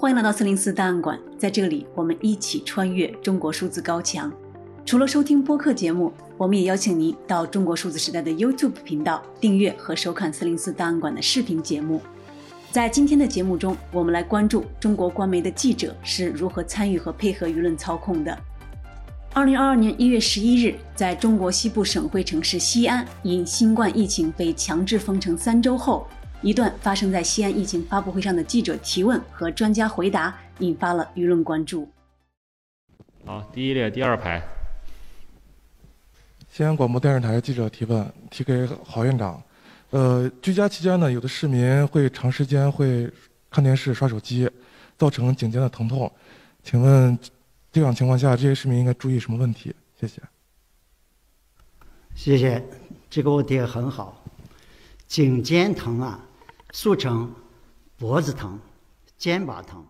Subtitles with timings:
[0.00, 4.32] 欢迎来到四零四档案馆，在这里我们一起穿越中国数字高墙。
[4.86, 12.00] 除了收听播客节目，我们也邀请您到中国数字时代的 YouTube 频道订阅和收看四零四档案馆的视频节目。
[12.70, 18.38] 在今天的节目中，我们来关注中国官媒的记者是如何参与和配合舆论操控的。
[19.34, 26.06] 二零二二年一月十一日，在中国西部省会城市西安，因新冠疫情被强制封城三周后，
[26.40, 31.88] 一段发生在西安疫情发布会上的记者提问和专家回答，引发了舆论关注。
[33.24, 34.40] 好，第一列第二排。
[36.48, 39.42] 西安广播电视台记者提问，提给郝院长。
[39.90, 43.10] 呃，居家期间呢，有的市民会长时间会
[43.50, 44.48] 看电视、刷手机，
[44.96, 46.10] 造成颈肩的疼痛。
[46.62, 47.18] 请问，
[47.72, 49.74] 这样情况下，这些市民应该注意什么问题？
[50.00, 50.22] 谢谢。
[52.14, 52.62] 谢谢，
[53.10, 54.22] 这个问题很好。
[55.08, 56.28] 颈肩疼啊，
[56.70, 57.32] 俗称
[57.96, 58.60] 脖子疼、
[59.16, 59.82] 肩膀疼。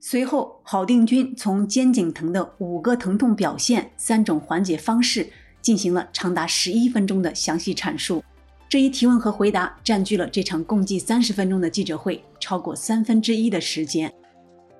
[0.00, 5.28] 随后，郝定军从肩颈疼的五个疼痛表现、三种缓解方式，
[5.60, 8.22] 进行了长达十一分钟的详细阐述。
[8.68, 14.14] 这一提问和回答占据了这场共计三十分钟的记者会超过三分之一的时间。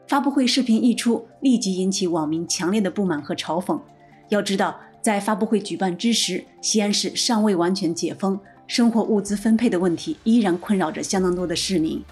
[0.07, 3.81] 发布会视频一出，立即引起网民强烈的不满和嘲讽。
[4.29, 8.39] 要知道，在发布会举办之时，西安市尚未完全解封，
[8.69, 12.05] 生活物资分配的问题依然困扰着相当多的市民。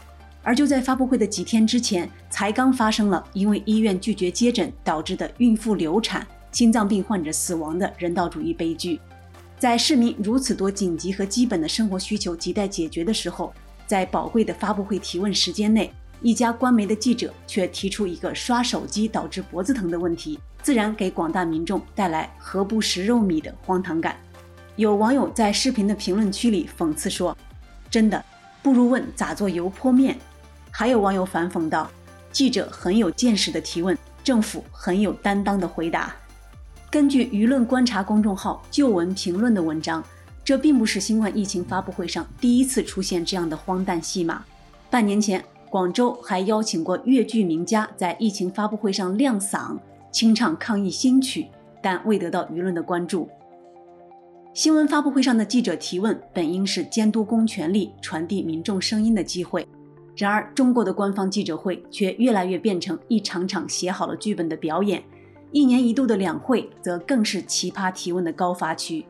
[0.43, 8.99] 而就在发布会的几天之前，才刚发生了因为医院拒绝接诊导致的孕妇流产、心脏病患者死亡的人道主义悲剧。
[9.59, 13.53] 在市民如此多紧急和基本的生活需求亟待解决的时候，
[13.87, 24.17] 在宝贵的发布会提问时间内，一家官媒的记者却提出一个刷手机导致脖子疼的问题，自然给广大民众带来“何不食肉糜”的荒唐感。
[24.77, 27.35] 有网友在视频的评论区里讽刺说
[27.91, 28.23] ：“真的，
[28.63, 30.19] 不如问咋做油泼面。”
[30.71, 31.91] 还有网友反讽道
[32.31, 36.15] ：“记者很有见识的提问，政府很有担当的回答。”
[36.93, 40.05] 根据舆论观察公众号“旧闻评论”的文章，
[40.45, 44.45] 这并不是新冠疫情发布会上第一次出现这样的荒诞戏码。
[44.91, 49.79] 半年前，广州还邀请过粤剧名家在疫情发布会上亮嗓，
[50.13, 51.47] 清唱抗疫新曲，
[51.83, 53.27] 但未得到舆论的关注。
[54.57, 59.69] 新闻发布会上的记者提问本应是监督公权力、传递民众声音的机会，
[60.17, 65.05] 然而中国的官方记者会却越来越变成一场场写好了剧本的表演。
[65.53, 69.05] 一年一度的两会则更是奇葩提问的高发区。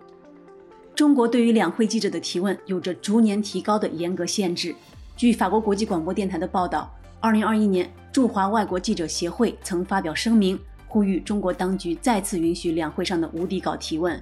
[0.96, 4.74] 中国对于两会记者的提问有着逐年提高的严格限制。
[5.16, 10.58] 据法国国际广播电台的报道，二零二一年驻华外国记者协会曾发表声明，
[10.88, 14.20] 呼吁中国当局再次允许两会上的无底稿提问。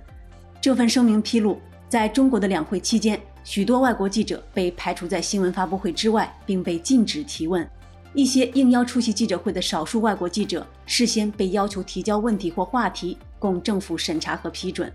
[0.65, 1.61] 这份声明披露，
[1.91, 7.69] 在中国的两会期间，许多外国记者被排除在新闻发布会之外，并被禁止提问。
[8.15, 14.91] 一些应邀出席记者会的少数外国记者，事先被要求提交问题或话题，供政府审查和批准。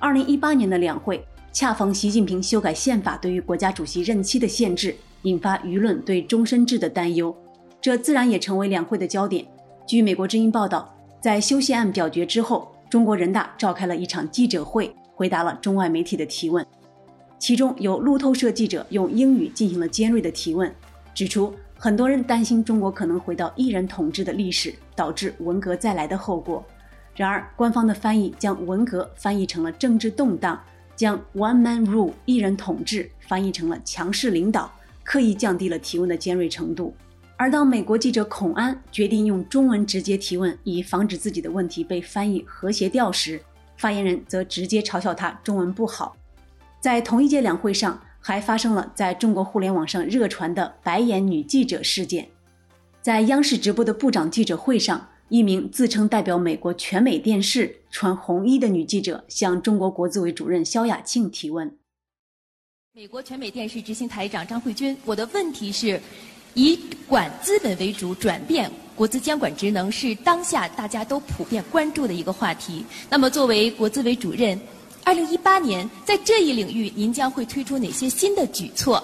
[0.00, 1.24] 二零一八年的两会。
[1.52, 7.32] 恰逢习近平修改宪法对于国家主席任期的限制，引发舆论对终身制的担忧，
[7.80, 9.46] 这自然也成为两会的焦点。
[9.86, 16.62] 据美国之音报道，在修宪案表决之后，中国人大召开了一场记者会，回答了中外媒体的提问。
[17.38, 20.70] 其中有路透社记者用英语进行了尖锐的提问，
[21.14, 26.62] 指出很多人担心中国可能回到一人统治的历史，导致文革再来的后果。
[27.16, 30.60] 然而，官方的翻译将文革翻译成了政治动荡。
[30.94, 34.70] 将 “one man rule” 一人统治翻译成了强势领导，
[35.02, 36.94] 刻意降低了提问的尖锐程度。
[37.42, 43.42] 而当美国记者孔安决定用中文直接提问，以防止自己的问题被翻译和谐掉时，
[43.76, 46.16] 发言人则直接嘲笑他中文不好。
[46.78, 52.28] 在同一届两会上，还发生了在中国互联网上热传的“白眼女记者”事件。
[53.00, 61.76] 在央视直播的部长记者会上，一名自称代表美国全美电视、穿红衣的女记者向中国国资委主任肖亚庆提问
[62.94, 66.00] ：“美国全美电视执行台长张慧君，我的问题是，
[66.54, 66.78] 以
[67.08, 72.84] 管资本为主转变国资监管职能是当下大家都普遍关注的一个话题。
[73.08, 74.60] 那么，作为国资委主任，
[75.02, 79.02] 二零一八年在这一领域，您将会推出哪些新的举措？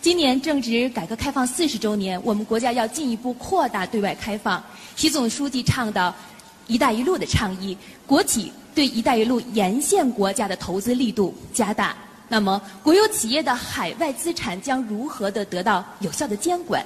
[0.00, 4.62] 今年正值改革开放四十周年，我们国家要进一步扩大对外开放。”
[4.96, 6.14] 习总书记倡导
[6.66, 7.76] “一带一路”的倡议，
[8.06, 11.96] 国企对“一带一路”沿线国家的投资力度加大。
[12.30, 16.84] 那么，国有企业的海外资产将如何的得到有效的监管，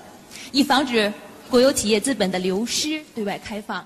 [0.52, 1.12] 以防止
[1.50, 3.02] 国有企业资本的流失？
[3.12, 3.84] 对外开放。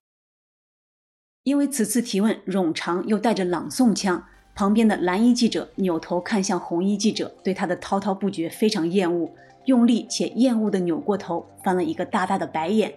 [1.45, 4.23] 因为此次提问冗长又带着朗诵腔，
[4.55, 9.31] 旁边的蓝衣记者扭头看向红衣记者，对他的滔滔不绝非常厌恶。
[9.65, 12.93] 用力且厌恶地扭过头，翻了一个大大的白眼。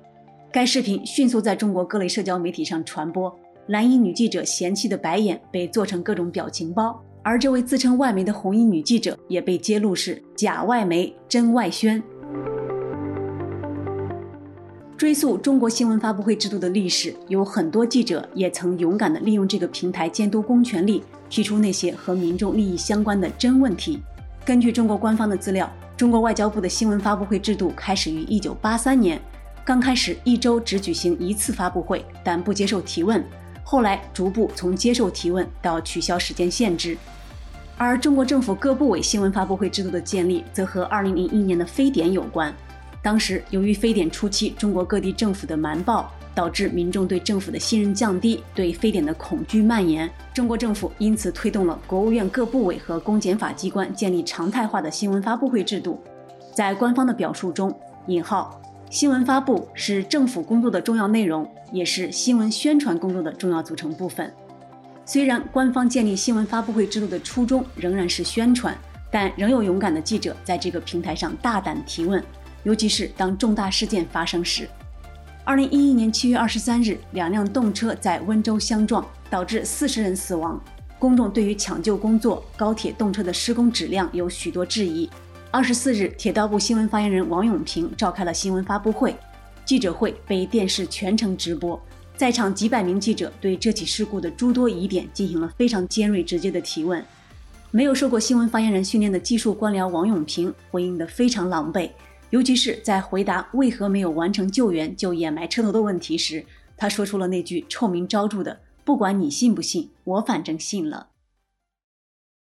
[0.52, 3.34] 该视频迅速在中国各类社交媒体上传播，
[3.68, 12.01] 蓝衣女记者嫌弃的白眼被做成各种表情包，而这位自称外媒的红衣女记者也被揭露是假外媒、真外宣。
[14.95, 24.01] 追溯中国新闻发布会制度的历史，有很多记者也曾勇敢地利用这个平台监督公权力，提出那些和民众利益相关的真问题。
[24.45, 29.21] 根据中国官方的资料，中国外交部的新闻发布会制度开始于1983年，
[29.63, 33.24] 刚开始一周只举行一次发布会，但不接受提问，
[33.71, 36.98] 后来逐步从接受提问到取消时间限制。
[37.77, 42.51] 而中国政府各部委新闻发布会制度的建立，则和2001年的非典有关。
[43.04, 50.10] 当时，由于非典初期中国各地政府的瞒报，导致民众对政府的信任降低，对非典的恐惧蔓延。
[50.33, 56.01] 中国政府因此推动了国务院各部委和公检法机关建立常态化的新闻发布会制度。
[56.56, 57.71] 在官方的表述中，
[58.07, 58.60] 引号
[58.90, 64.34] 新闻发布是政府工作的重要内容，也是新闻宣传工作的重要组成部分。
[65.06, 68.76] 虽然官方建立新闻发布会制度的初衷仍然是宣传，
[69.12, 72.24] 但仍有勇敢的记者在这个平台上大胆提问。
[72.64, 74.68] 尤其是当重大事件发生时，
[75.44, 80.60] 二零一一年七月二十三日，两辆动车在温州相撞，导致四十人死亡。
[80.98, 85.08] 公众对于抢救工作、高铁动车的施工质量有许多质疑。
[85.51, 89.16] 二十四日，铁道部新闻发言人王永平召开了新闻发布会，
[89.66, 91.81] 记者会被电视全程直播，
[92.16, 97.04] 在场几百名记者对这起事故的诸多疑点进行了非常尖锐直接的提问。
[97.72, 101.90] 没有受过新闻发言人训练的技术官僚王永平回应得非常狼狈。
[102.30, 106.45] 尤其是在回答为何没有完成救援就掩埋车头的问题时，
[106.78, 111.07] 他说出了那句臭名昭著的“不管你信不信，我反正信了”。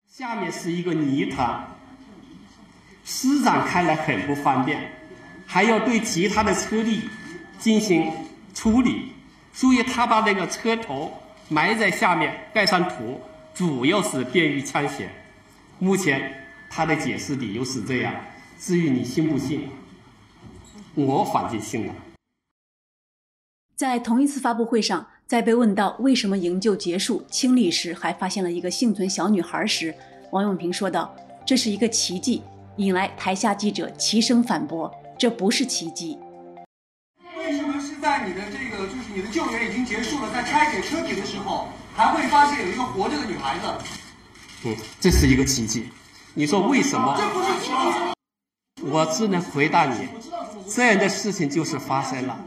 [0.06, 1.77] 下面是一个泥潭，
[3.10, 4.92] 施展开来很不方便，
[5.46, 7.04] 还要对其他的车力
[7.58, 8.12] 进行
[8.54, 9.14] 处理，
[9.54, 11.14] 所以他把那个车头
[11.48, 13.22] 埋在下面，盖上土，
[13.54, 15.10] 主要是便于抢险。
[15.80, 18.14] 目前他的解释理由是这样。
[18.60, 19.70] 至于你信不信，
[20.94, 21.94] 我反正信了。
[23.78, 29.96] 在同一次发布会上，在被问到为什么营救结束清理时还发现了一个幸存小女孩时，
[30.32, 31.16] 王永平说道
[31.48, 32.42] ：“这是一个奇迹。”
[32.78, 36.18] 引来台下记者齐声反驳：“这不是奇迹。”
[37.36, 43.66] 为什么是在你的这个就是你的救援已经结束了，在拆解车体的时候，还会发现有一个活着的女孩子？
[44.66, 45.90] 嗯，这是一个奇迹。
[46.36, 47.16] 你说为什么？
[47.18, 48.88] 这不是奇迹。
[48.92, 50.08] 我只能回答你，
[50.70, 52.40] 这样的事情就是发生了。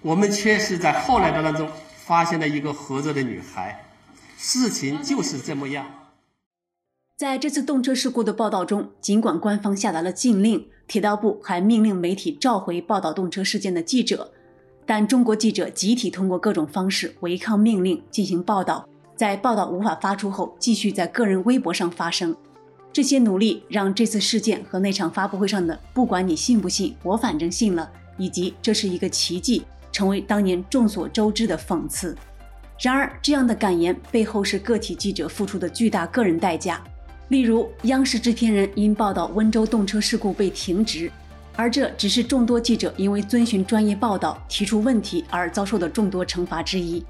[0.00, 3.84] 我们确实在后来的当中发现了一个活着的女孩，
[4.38, 5.86] 事情就是这么样。
[7.16, 14.32] 在这次动车事故的报道中，尽管官方下达了禁令，铁道部还命令媒体召回报道动车事件的记者，
[14.84, 22.34] 但中国记者集体通过各种方式违抗命令进行报道，在报道无法发出后，继续在个人微博上发声。
[22.92, 27.88] 这些努力让这次事件和那场发布会上的“不管你信不信，我反正信了”
[28.18, 29.62] 以及“这是一个奇迹”
[29.92, 32.16] 成为当年众所周知的讽刺。
[32.80, 36.82] 然而，这样的感言背后是个体记者付出的巨大个人代价。
[37.28, 41.10] 例如，央视制片人因报道温州动车事故被停职，
[41.56, 47.02] 而这只是众多记者因为遵循专业报道提出问题而遭受的众多惩罚之一。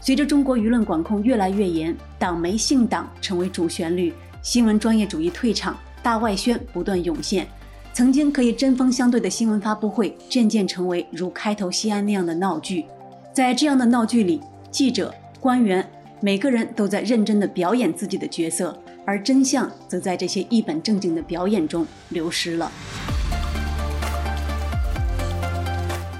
[0.00, 4.12] 随着中国舆论管控越来越严，党媒姓党成为主旋律。
[4.42, 7.46] 新闻专业主义退场，大外宣不断涌现，
[7.92, 12.84] 曾经可以针锋相对的新闻发布会，渐渐成为如开头西安那样的闹剧。
[13.32, 14.40] 在这样的闹剧里，
[14.72, 15.88] 记者、官员
[16.20, 22.70] 每个人都在认真地表演自己的角色，而真相则在这些一本正经的表演中流失了。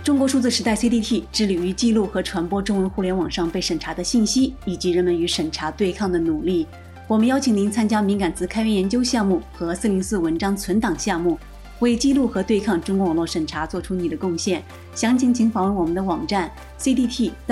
[0.02, 6.66] 中国数字时代 CDT 致力于记录和传播中文互联网上被审查的信息，以及人们与审查对抗的努力。
[7.06, 11.38] 我们邀请您参加敏感词开源研究项目和四零四文章存档项目，
[11.78, 14.62] 为记录和对抗中国网络审查做出你的贡献。
[14.94, 17.42] 详情请访问我们的网站 cdt.media。